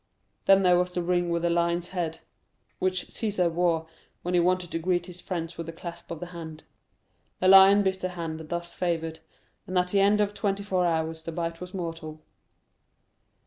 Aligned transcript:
Then 0.45 0.63
there 0.63 0.79
was 0.79 0.91
the 0.93 1.03
ring 1.03 1.29
with 1.29 1.43
the 1.43 1.51
lion's 1.51 1.89
head, 1.89 2.21
which 2.79 3.05
Cæsar 3.05 3.51
wore 3.51 3.85
when 4.23 4.33
he 4.33 4.39
wanted 4.39 4.71
to 4.71 4.79
greet 4.79 5.05
his 5.05 5.21
friends 5.21 5.59
with 5.59 5.69
a 5.69 5.71
clasp 5.71 6.09
of 6.09 6.19
the 6.19 6.25
hand. 6.33 6.63
The 7.39 7.47
lion 7.47 7.83
bit 7.83 7.99
the 7.99 8.09
hand 8.09 8.39
thus 8.49 8.73
favored, 8.73 9.19
and 9.67 9.77
at 9.77 9.89
the 9.89 9.99
end 9.99 10.19
of 10.19 10.33
twenty 10.33 10.63
four 10.63 10.87
hours, 10.87 11.21
the 11.21 11.31
bite 11.31 11.61
was 11.61 11.75
mortal. 11.75 12.23